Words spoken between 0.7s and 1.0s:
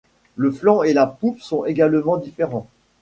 et